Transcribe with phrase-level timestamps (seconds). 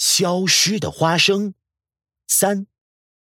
[0.00, 1.52] 消失的花生
[2.26, 2.66] 三。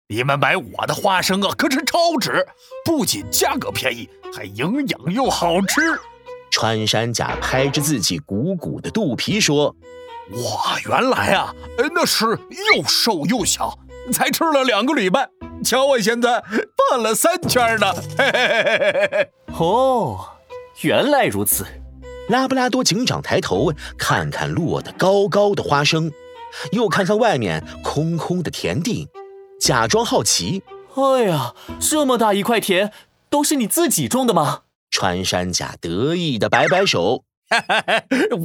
[0.08, 2.48] 你们买我的花生啊，可是超值，
[2.86, 5.82] 不仅价格便宜，还营养又好吃。
[6.50, 9.76] 穿山甲拍着自己鼓鼓的肚皮说
[10.32, 11.54] ：“哇，原来啊，
[11.94, 13.78] 那是又瘦又小，
[14.14, 15.30] 才吃了两个礼拜，
[15.66, 16.42] 瞧我现在
[16.90, 20.38] 胖了三圈呢。”嘿嘿嘿嘿嘿哦，
[20.84, 21.66] 原来如此。
[22.30, 26.10] 拉布拉多警长抬头看看落得高高的花生，
[26.72, 29.08] 又看看外面空空的田地。
[29.60, 30.64] 假装好奇，
[30.96, 32.92] 哎呀，这么大一块田，
[33.30, 34.62] 都是你自己种的吗？
[34.90, 37.24] 穿山甲得意的摆摆手，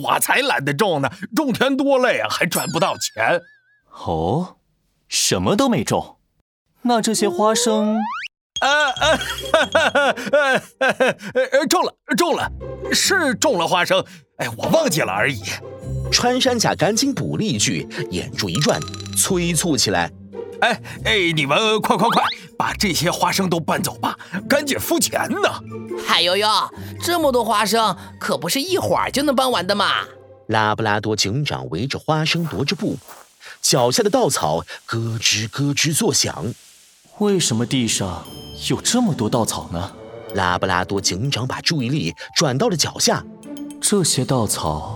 [0.02, 3.41] 我才懒得种呢，种田多累啊，还赚不到钱。
[4.05, 4.57] 哦，
[5.09, 6.18] 什么都没种，
[6.82, 7.98] 那这些花生，
[8.60, 8.93] 呃
[9.73, 10.15] 呃，
[11.52, 12.52] 呃，种了，种了，
[12.93, 14.04] 是种了花生，
[14.37, 15.43] 哎，我忘记了而已。
[16.10, 18.80] 穿山甲赶紧补了一句，眼珠一转，
[19.16, 20.10] 催促起来。
[20.60, 22.23] 哎哎，你们快快快，
[22.57, 24.18] 把这些花生都搬走吧，
[24.49, 25.60] 赶紧付钱呢！
[26.07, 26.49] 嗨呦呦，
[27.02, 30.04] 这么多花生可不是一会儿就能搬完的嘛！
[30.46, 32.96] 拉布拉多警长围着花生踱着步，
[33.60, 36.54] 脚下的稻草咯吱咯吱作响。
[37.18, 38.24] 为什么地上
[38.71, 39.93] 有这么多稻草呢？
[40.34, 43.23] 拉布拉多警长把注意力转到了脚下，
[43.80, 44.96] 这些稻草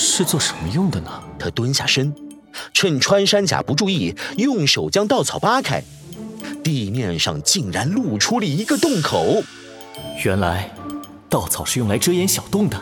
[0.00, 1.10] 是做什么用的呢？
[1.38, 2.14] 他蹲下身。
[2.72, 5.82] 趁穿山甲不注意，用手将稻草扒开，
[6.64, 9.44] 地面上竟然露出了一个洞口。
[10.24, 10.72] 原来，
[11.28, 12.80] 稻草是用来遮掩小洞的。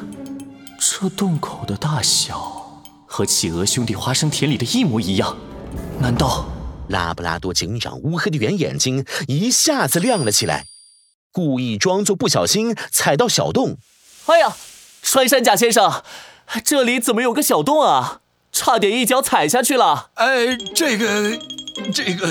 [0.78, 5.36] 这洞口的大小和企鹅兄弟花生田里的一模一样。
[6.00, 6.48] 难道？
[6.88, 10.64] 拉布拉多警长乌黑的圆眼睛一下子亮了起来，
[11.30, 13.76] 故意装作不小心踩到小洞。
[14.24, 14.56] 哎呀，
[15.02, 16.02] 穿山甲先生，
[16.64, 18.20] 这里怎么有个小洞啊？
[18.50, 20.10] 差点一脚踩下去了！
[20.14, 21.38] 哎，这个，
[21.92, 22.28] 这个，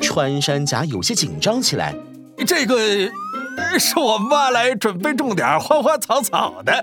[0.00, 1.94] 穿山甲有些紧张起来。
[2.46, 2.76] 这个
[3.78, 6.82] 是我妈来准备种点花花草草的。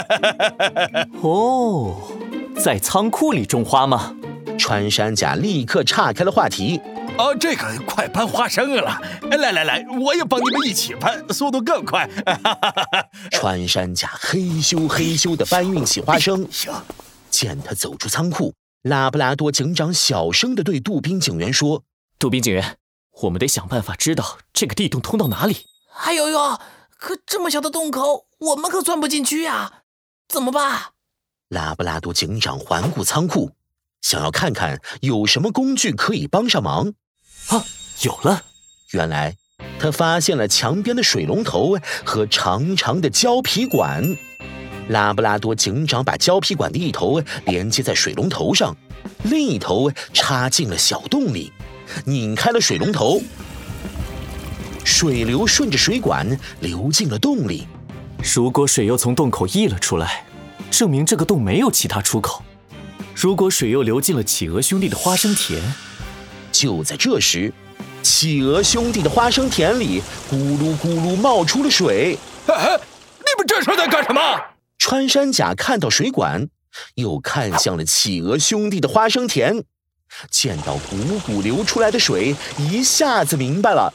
[1.20, 1.94] 哦，
[2.58, 4.16] 在仓库里种花吗？
[4.58, 6.80] 穿山甲立刻岔开了话题。
[7.18, 9.00] 哦，这个快搬花生了！
[9.22, 12.08] 来来来，我也帮你们一起搬，速度更快。
[13.30, 16.46] 穿山甲嘿咻嘿咻地搬运起花生。
[16.50, 16.72] 行
[17.30, 21.84] 见他走出仓库，拉布拉多警长小声地对杜宾警员说
[22.18, 22.76] ：“杜宾警员，
[23.22, 25.66] 我们得想办法知道这个地洞通到哪里。
[26.04, 26.60] ”“哎呦呦，
[26.98, 29.82] 可这么小的洞口，我们可钻不进去呀，
[30.28, 30.92] 怎么办？”
[31.48, 33.52] 拉布拉多警长环顾仓库，
[34.02, 36.92] 想要看看有什么工具可以帮上忙。
[37.48, 37.64] 啊，
[38.02, 38.44] 有了！
[38.92, 39.36] 原来
[39.78, 44.16] 他发现了墙边的水龙头和长长的胶皮管。
[44.88, 48.76] 拉布拉多警长把胶皮管的一头连接在水龙头上，
[49.24, 51.52] 另一头插进了小洞里，
[52.04, 53.20] 拧开了水龙头，
[54.84, 57.66] 水流顺着水管流进了洞里。
[58.34, 60.24] 如果水又从洞口溢了出来，
[60.70, 62.44] 证明这个洞没有其他出口。
[63.14, 65.60] 如果水又流进了企鹅兄弟的花生田，
[66.58, 67.52] 就在这时，
[68.02, 72.18] 企鹅兄弟的花生田里咕噜咕噜冒出了水。
[72.46, 72.80] 哎，
[73.18, 74.20] 你们这是在干什么？
[74.78, 76.48] 穿山甲看到水管，
[76.94, 79.62] 又看向了企鹅兄弟的花生田，
[80.30, 83.92] 见到汩汩流出来的水，一下子明白了。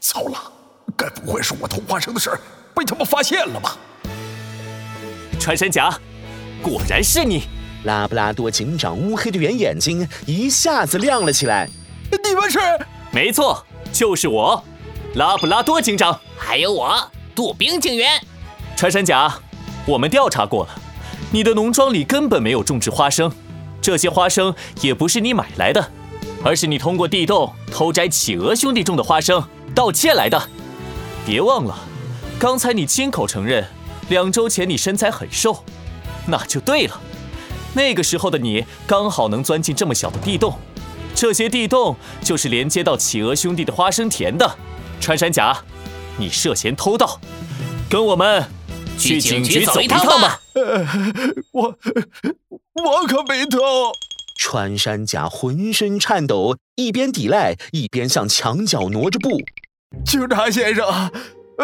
[0.00, 0.52] 糟了，
[0.96, 2.40] 该不会是我偷花生的事儿
[2.74, 3.78] 被他们发现了吧？
[5.38, 5.96] 穿山甲，
[6.60, 7.44] 果然是你！
[7.84, 11.70] 拉布拉多警长乌黑的圆眼睛一下子亮了起来。
[12.10, 12.58] 你们是？
[13.10, 14.62] 没错，就是我，
[15.14, 18.20] 拉布拉多警长，还有我，杜宾警员。
[18.76, 19.32] 穿山甲。
[19.86, 20.70] 我们调查过了，
[21.32, 23.32] 你的农庄里根本没有种植花生，
[23.80, 25.90] 这些花生也不是你买来的，
[26.44, 29.42] 而是你通过地洞偷摘企鹅兄弟种的花生
[29.74, 30.40] 盗窃来的。
[31.24, 31.76] 别忘了，
[32.38, 33.66] 刚才你亲口承认，
[34.10, 35.64] 两周前你身材很瘦，
[36.26, 37.00] 那就对了。
[37.72, 40.58] 那个时候的你刚好能钻进这么小的地洞，
[41.20, 44.56] 这些地洞就是连接到企鹅兄弟的花生田的。
[45.02, 45.54] 穿山甲，
[46.16, 47.20] 你涉嫌偷盗，
[47.90, 48.42] 跟我们。
[48.96, 50.40] 去警局走一趟吧。
[50.54, 50.86] 呃
[51.52, 51.78] 我
[52.72, 53.58] 我可没偷。
[54.38, 59.38] 穿山甲浑身颤抖，一边抵赖，一边向墙角挪着步。
[60.06, 60.86] 警察先生，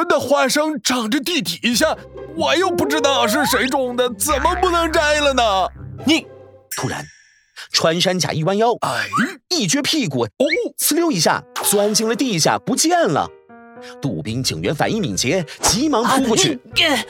[0.06, 1.97] 那花生长着地底下，
[2.37, 5.43] 我又不知道是谁种的，怎么不能摘了呢？
[6.05, 6.26] 你
[6.76, 7.02] 突然，
[7.73, 9.09] 穿山甲一弯腰，哎，
[9.48, 10.44] 一撅屁股，哦，
[10.78, 13.28] 呲溜一下钻进了地下，不见了。
[14.00, 16.58] 杜宾警员反应敏捷，急忙扑过去，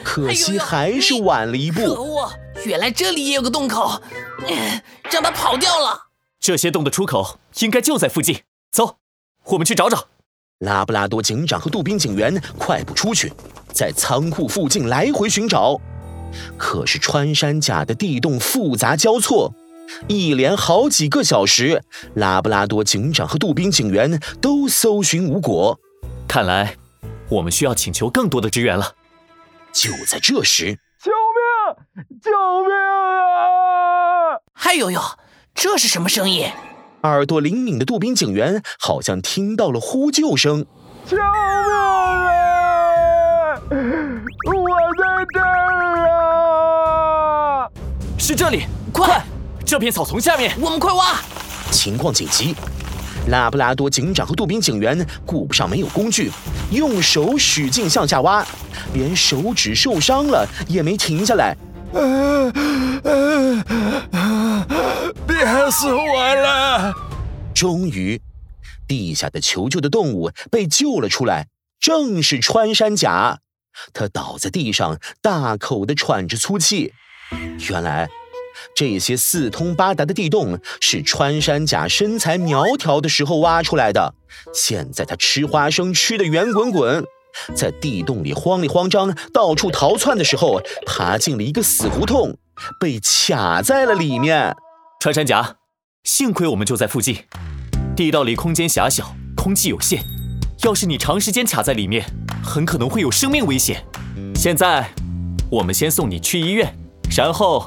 [0.03, 1.81] 可惜还是晚了一步。
[1.81, 2.31] 可恶！
[2.65, 4.01] 原来这里也有个洞口，
[5.11, 6.09] 让他跑掉了。
[6.41, 8.41] 这些洞的出口应该就在附近，
[8.73, 8.97] 走，
[9.45, 10.09] 我们去找找。
[10.59, 13.33] 拉布拉多警长和杜宾警员快步出去，
[13.73, 15.81] 在仓库附近来回寻找。
[16.59, 19.55] 可是穿山甲的地洞复杂交错，
[20.09, 21.83] 一连好几个小时，
[22.15, 25.79] 拉布拉多警长和杜宾警员都搜寻无果。
[26.29, 26.77] 看来
[27.29, 28.93] 我们需要请求更多的支援了。
[29.73, 32.15] 就在这时，救命！
[32.23, 32.31] 救
[32.65, 34.41] 命啊！
[34.55, 35.01] 嗨呦呦，
[35.55, 36.51] 这是什么声音？
[37.03, 40.65] 耳朵灵敏的杜宾警员好像听到了呼救声。
[41.07, 41.25] 救命
[41.75, 43.61] 啊！
[43.69, 44.55] 我
[44.97, 45.05] 在
[45.35, 45.45] 这儿
[46.09, 47.69] 啊！
[48.19, 49.26] 是这里，快！
[49.67, 51.21] 这片草丛下面，我们快挖！
[51.73, 52.55] 情况紧急，
[53.27, 56.31] 拉布拉多警长和杜宾警员顾不上没有工具，
[56.71, 58.47] 用手使劲向下挖，
[58.95, 61.57] 连手指受伤了也没停下来。
[65.27, 66.95] 憋死我了！
[67.53, 68.23] 终于，
[68.87, 71.49] 地下的求救的动物被救了出来，
[71.81, 73.41] 正是穿山甲。
[73.93, 76.93] 他倒在地上，大口的喘着粗气。
[77.69, 78.09] 原来，
[78.75, 84.15] 这些四通八达的地洞是穿山甲身材苗条的时候挖出来的。
[84.53, 87.05] 现在它吃花生吃的圆滚滚，
[87.55, 92.37] 在地洞里慌里慌张、到处逃窜的时候，爬进了一个死胡同，
[92.81, 94.55] 被卡在了里面。
[95.01, 95.57] 穿山甲，
[96.05, 97.25] 幸亏我们就在附近。
[97.95, 100.03] 地道里空间狭小，空气有限，
[100.65, 102.05] 要是你长时间卡在里面，
[102.43, 103.85] 很可能会有生命危险。
[104.35, 104.91] 现在，
[105.51, 106.75] 我们先送你去医院，
[107.17, 107.67] 然后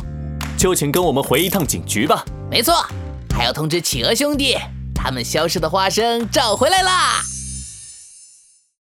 [0.59, 2.21] 就请跟我们回一趟警局吧。
[2.51, 2.85] 没错，
[3.33, 4.57] 还要通知企鹅兄弟，
[4.93, 7.21] 他们消失的花生找回来啦。